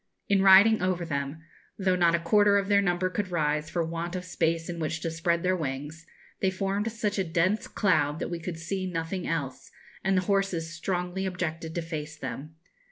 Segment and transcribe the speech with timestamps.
[0.27, 1.43] In riding over them,
[1.77, 4.99] though not a quarter of their number could rise, for want of space in which
[5.01, 6.07] to spread their wings,
[6.39, 9.69] they formed such a dense cloud that we could see nothing else,
[10.03, 12.55] and the horses strongly objected to face them.